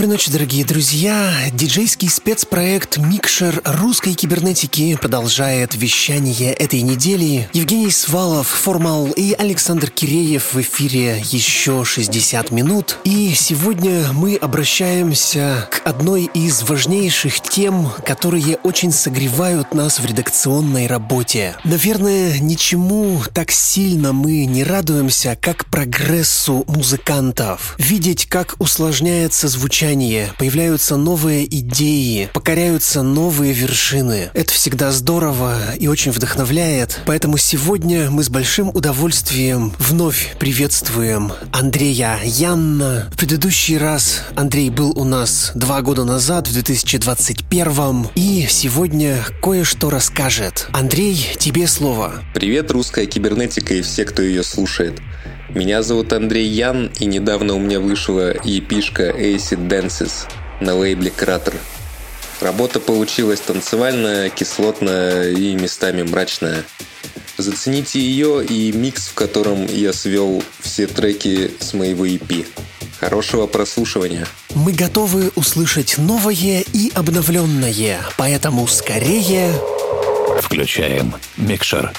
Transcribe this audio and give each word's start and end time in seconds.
Доброй 0.00 0.12
ночи, 0.14 0.30
дорогие 0.32 0.64
друзья! 0.64 1.30
Диджейский 1.52 2.08
спецпроект 2.08 2.96
«Микшер 2.96 3.60
русской 3.66 4.14
кибернетики» 4.14 4.96
продолжает 4.96 5.74
вещание 5.74 6.54
этой 6.54 6.80
недели. 6.80 7.50
Евгений 7.52 7.90
Свалов, 7.90 8.48
Формал 8.48 9.08
и 9.08 9.34
Александр 9.34 9.90
Киреев 9.90 10.54
в 10.54 10.60
эфире 10.62 11.22
еще 11.26 11.84
60 11.84 12.50
минут. 12.50 12.96
И 13.04 13.34
сегодня 13.36 14.10
мы 14.14 14.36
обращаемся 14.36 15.68
к 15.70 15.86
одной 15.86 16.30
из 16.32 16.62
важнейших 16.62 17.42
тем, 17.42 17.90
которые 18.06 18.56
очень 18.62 18.92
согревают 18.92 19.74
нас 19.74 20.00
в 20.00 20.06
редакционной 20.06 20.86
работе. 20.86 21.56
Наверное, 21.64 22.38
ничему 22.38 23.20
так 23.34 23.50
сильно 23.50 24.14
мы 24.14 24.46
не 24.46 24.64
радуемся, 24.64 25.36
как 25.38 25.66
прогрессу 25.66 26.64
музыкантов. 26.68 27.74
Видеть, 27.76 28.24
как 28.24 28.54
усложняется 28.58 29.48
звучание 29.48 29.89
звучание, 29.90 30.32
появляются 30.38 30.96
новые 30.96 31.44
идеи, 31.46 32.28
покоряются 32.32 33.02
новые 33.02 33.52
вершины. 33.52 34.30
Это 34.34 34.52
всегда 34.52 34.92
здорово 34.92 35.74
и 35.78 35.88
очень 35.88 36.12
вдохновляет. 36.12 37.00
Поэтому 37.06 37.38
сегодня 37.38 38.08
мы 38.08 38.22
с 38.22 38.28
большим 38.28 38.68
удовольствием 38.68 39.72
вновь 39.78 40.36
приветствуем 40.38 41.32
Андрея 41.52 42.20
Янна. 42.24 43.10
В 43.12 43.16
предыдущий 43.16 43.78
раз 43.78 44.22
Андрей 44.36 44.70
был 44.70 44.96
у 44.96 45.04
нас 45.04 45.50
два 45.56 45.82
года 45.82 46.04
назад, 46.04 46.46
в 46.46 46.52
2021, 46.52 48.08
и 48.14 48.46
сегодня 48.48 49.24
кое-что 49.42 49.90
расскажет. 49.90 50.68
Андрей, 50.72 51.34
тебе 51.38 51.66
слово. 51.66 52.22
Привет, 52.32 52.70
русская 52.70 53.06
кибернетика 53.06 53.74
и 53.74 53.82
все, 53.82 54.04
кто 54.04 54.22
ее 54.22 54.44
слушает. 54.44 55.00
Меня 55.54 55.82
зовут 55.82 56.12
Андрей 56.12 56.46
Ян, 56.46 56.92
и 57.00 57.06
недавно 57.06 57.54
у 57.54 57.58
меня 57.58 57.80
вышла 57.80 58.34
епишка 58.44 59.10
Acid 59.10 59.66
Dances 59.66 60.30
на 60.60 60.76
лейбле 60.76 61.10
Кратер. 61.10 61.54
Работа 62.40 62.78
получилась 62.78 63.40
танцевальная, 63.40 64.30
кислотная 64.30 65.32
и 65.32 65.56
местами 65.56 66.02
мрачная. 66.04 66.62
Зацените 67.36 67.98
ее 67.98 68.44
и 68.44 68.70
микс, 68.70 69.08
в 69.08 69.14
котором 69.14 69.66
я 69.66 69.92
свел 69.92 70.40
все 70.60 70.86
треки 70.86 71.50
с 71.58 71.74
моего 71.74 72.06
EP. 72.06 72.46
Хорошего 73.00 73.48
прослушивания. 73.48 74.26
Мы 74.54 74.72
готовы 74.72 75.32
услышать 75.34 75.98
новое 75.98 76.64
и 76.72 76.92
обновленное, 76.94 77.98
поэтому 78.16 78.68
скорее... 78.68 79.52
Включаем 80.40 81.14
микшер. 81.36 81.92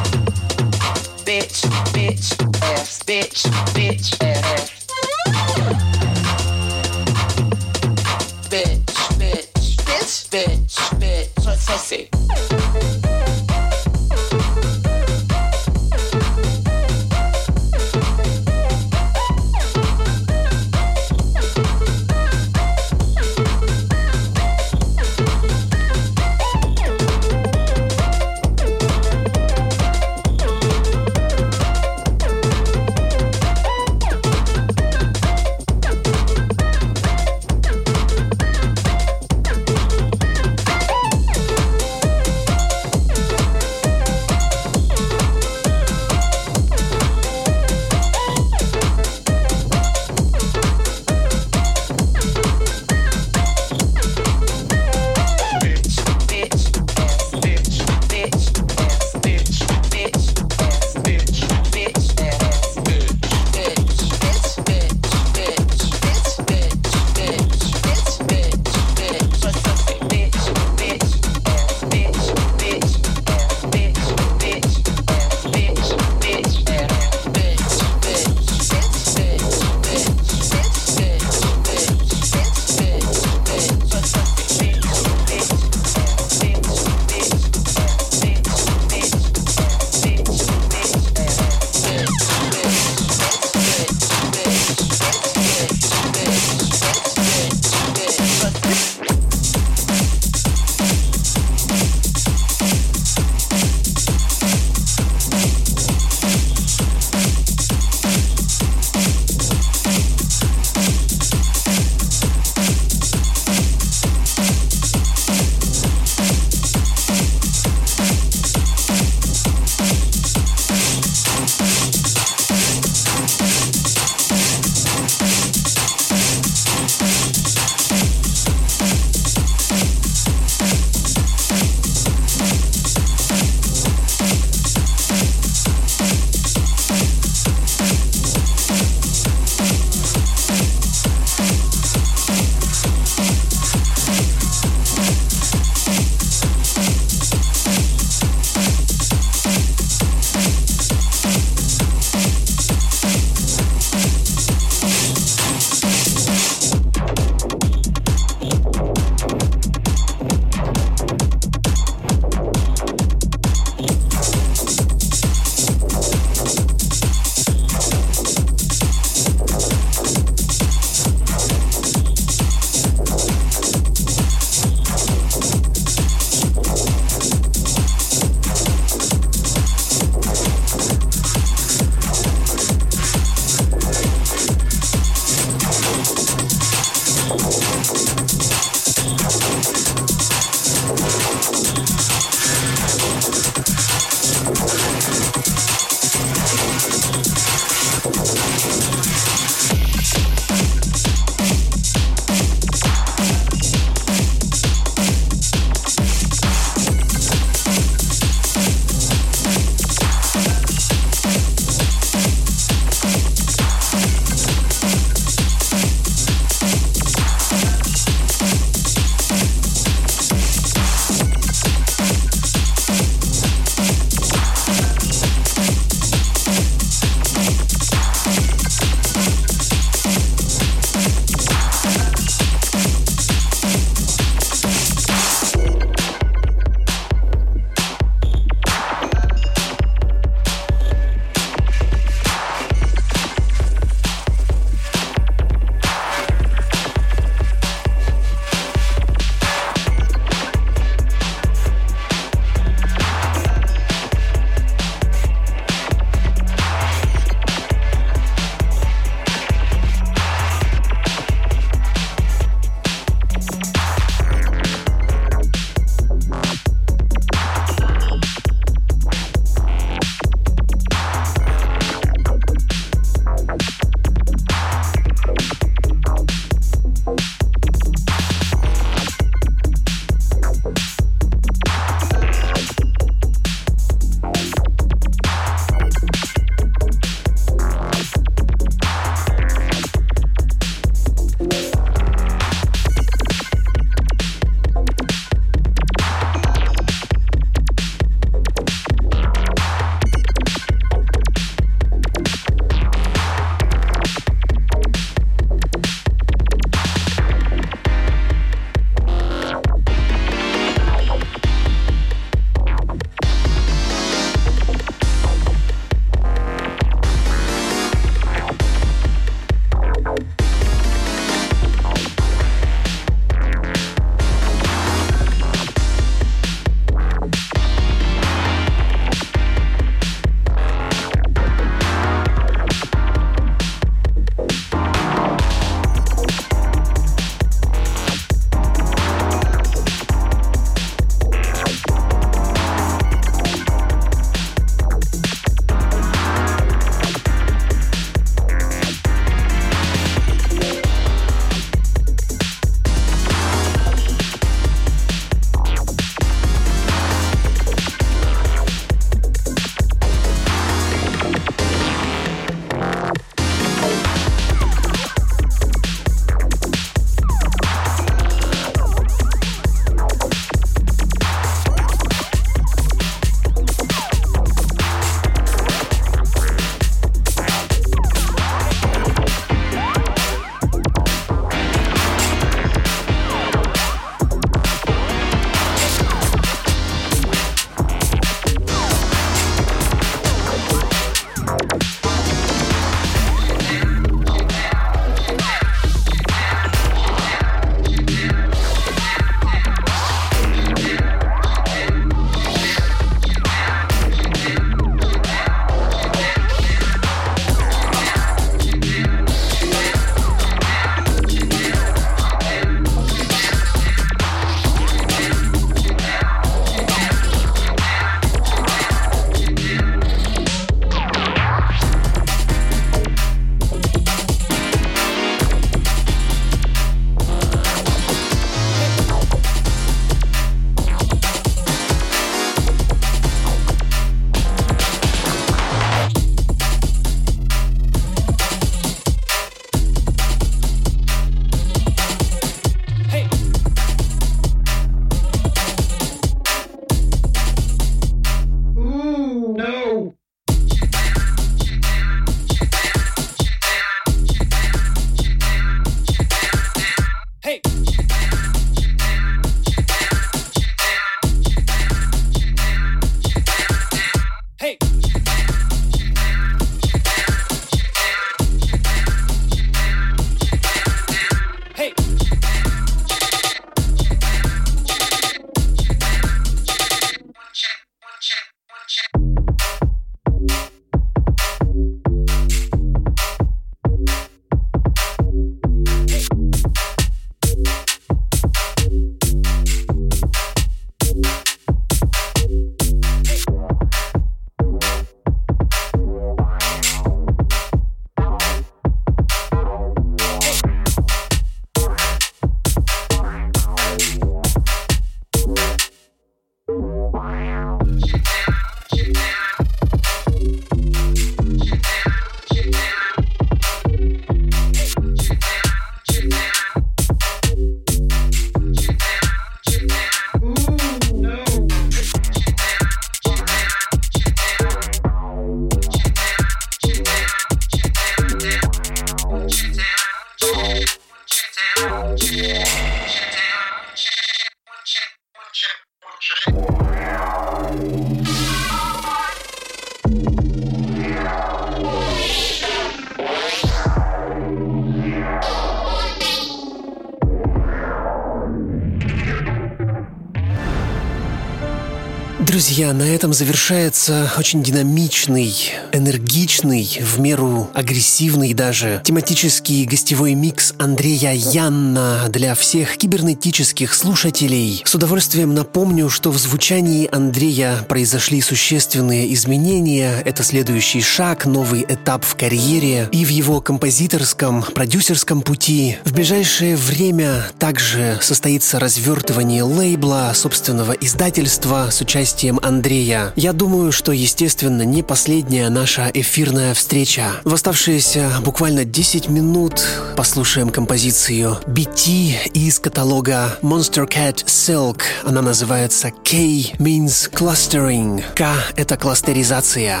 Друзья, 552.78 552.94
на 552.94 553.12
этом 553.12 553.32
завершается 553.32 554.30
очень 554.38 554.62
динамичный, 554.62 555.52
энергичный, 555.98 556.88
в 557.00 557.20
меру 557.20 557.68
агрессивный 557.74 558.54
даже 558.54 559.02
тематический 559.04 559.84
гостевой 559.84 560.34
микс 560.34 560.72
Андрея 560.78 561.32
Янна 561.34 562.26
для 562.28 562.54
всех 562.54 562.96
кибернетических 562.96 563.92
слушателей. 563.92 564.82
С 564.84 564.94
удовольствием 564.94 565.54
напомню, 565.54 566.08
что 566.08 566.30
в 566.30 566.38
звучании 566.38 567.08
Андрея 567.10 567.84
произошли 567.88 568.40
существенные 568.40 569.34
изменения. 569.34 570.22
Это 570.24 570.42
следующий 570.42 571.02
шаг, 571.02 571.46
новый 571.46 571.84
этап 571.88 572.24
в 572.24 572.36
карьере 572.36 573.08
и 573.12 573.24
в 573.24 573.28
его 573.28 573.60
композиторском, 573.60 574.62
продюсерском 574.62 575.42
пути. 575.42 575.98
В 576.04 576.12
ближайшее 576.12 576.76
время 576.76 577.48
также 577.58 578.18
состоится 578.22 578.78
развертывание 578.78 579.64
лейбла, 579.64 580.32
собственного 580.34 580.92
издательства 580.92 581.88
с 581.90 582.00
участием 582.00 582.60
Андрея. 582.62 583.32
Я 583.34 583.52
думаю, 583.52 583.90
что, 583.90 584.12
естественно, 584.12 584.82
не 584.82 585.02
последняя 585.02 585.68
наша 585.68 585.87
эфирная 585.88 586.74
встреча. 586.74 587.40
В 587.44 587.54
оставшиеся 587.54 588.30
буквально 588.44 588.84
10 588.84 589.30
минут 589.30 589.82
послушаем 590.16 590.68
композицию 590.68 591.58
BT 591.66 592.50
из 592.52 592.78
каталога 592.78 593.58
Monster 593.62 594.06
Cat 594.06 594.44
Silk. 594.44 595.00
Она 595.24 595.40
называется 595.40 596.10
K 596.10 596.36
means 596.78 597.30
clustering. 597.32 598.22
K— 598.34 598.54
это 598.76 598.98
кластеризация. 598.98 600.00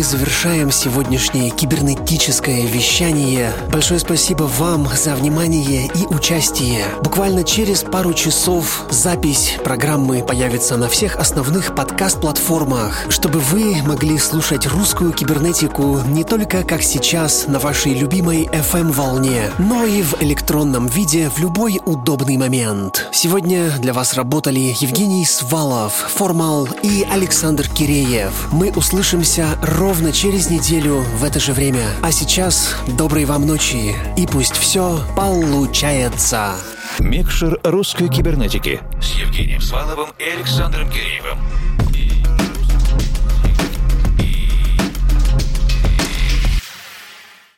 Мы 0.00 0.04
завершаем 0.04 0.70
сегодняшнее 0.70 1.50
кибернетическое 1.50 2.64
вещание. 2.64 3.52
Большое 3.70 4.00
спасибо 4.00 4.44
вам 4.44 4.88
за 4.96 5.14
внимание 5.14 5.90
и 5.94 6.06
участие. 6.06 6.86
Буквально 7.02 7.44
через 7.44 7.82
пару 7.82 8.14
часов 8.14 8.86
запись 8.88 9.58
программы 9.62 10.22
появится 10.22 10.78
на 10.78 10.88
всех 10.88 11.16
основных 11.16 11.74
подкаст-платформах, 11.74 13.04
чтобы 13.10 13.40
вы 13.40 13.76
могли 13.82 14.16
слушать 14.16 14.66
русскую 14.66 15.12
кибернетику 15.12 15.98
не 16.06 16.24
только 16.24 16.62
как 16.62 16.82
сейчас 16.82 17.46
на 17.46 17.58
вашей 17.58 17.92
любимой 17.92 18.46
FM-волне, 18.46 19.50
но 19.58 19.84
и 19.84 20.00
в 20.00 20.22
электронном 20.22 20.86
виде 20.86 21.28
в 21.28 21.38
любой 21.38 21.78
удобный 21.84 22.38
момент. 22.38 22.99
Сегодня 23.22 23.70
для 23.80 23.92
вас 23.92 24.14
работали 24.14 24.74
Евгений 24.80 25.26
Свалов, 25.26 25.92
Формал 25.92 26.66
и 26.82 27.06
Александр 27.12 27.68
Киреев. 27.68 28.50
Мы 28.50 28.72
услышимся 28.72 29.58
ровно 29.60 30.10
через 30.10 30.48
неделю 30.48 31.04
в 31.18 31.22
это 31.22 31.38
же 31.38 31.52
время. 31.52 31.84
А 32.02 32.12
сейчас 32.12 32.74
доброй 32.96 33.26
вам 33.26 33.46
ночи 33.46 33.94
и 34.16 34.26
пусть 34.26 34.56
все 34.56 35.04
получается. 35.14 36.54
Микшер 36.98 37.60
русской 37.62 38.08
кибернетики 38.08 38.80
с 39.02 39.10
Евгением 39.10 39.60
Сваловым 39.60 40.08
и 40.18 40.24
Александром 40.24 40.88
Киреевым. 40.88 41.38